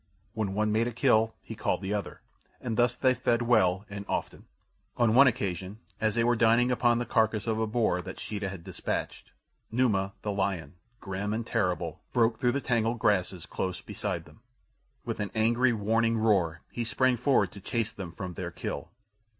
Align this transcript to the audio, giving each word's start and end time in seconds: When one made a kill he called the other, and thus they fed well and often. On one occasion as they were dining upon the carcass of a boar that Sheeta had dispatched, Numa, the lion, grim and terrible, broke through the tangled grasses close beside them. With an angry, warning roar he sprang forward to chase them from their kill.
When 0.33 0.55
one 0.55 0.71
made 0.71 0.87
a 0.87 0.91
kill 0.91 1.35
he 1.43 1.53
called 1.53 1.83
the 1.83 1.93
other, 1.93 2.21
and 2.59 2.75
thus 2.75 2.95
they 2.95 3.13
fed 3.13 3.43
well 3.43 3.85
and 3.87 4.03
often. 4.09 4.47
On 4.97 5.13
one 5.13 5.27
occasion 5.27 5.77
as 5.99 6.15
they 6.15 6.23
were 6.23 6.35
dining 6.35 6.71
upon 6.71 6.97
the 6.97 7.05
carcass 7.05 7.45
of 7.45 7.59
a 7.59 7.67
boar 7.67 8.01
that 8.01 8.19
Sheeta 8.19 8.49
had 8.49 8.63
dispatched, 8.63 9.29
Numa, 9.71 10.13
the 10.23 10.31
lion, 10.31 10.73
grim 11.01 11.35
and 11.35 11.45
terrible, 11.45 12.01
broke 12.13 12.39
through 12.39 12.53
the 12.53 12.61
tangled 12.61 12.97
grasses 12.97 13.45
close 13.45 13.79
beside 13.79 14.25
them. 14.25 14.39
With 15.05 15.19
an 15.19 15.29
angry, 15.35 15.71
warning 15.71 16.17
roar 16.17 16.61
he 16.71 16.83
sprang 16.83 17.15
forward 17.15 17.51
to 17.51 17.61
chase 17.61 17.91
them 17.91 18.11
from 18.11 18.33
their 18.33 18.49
kill. 18.49 18.89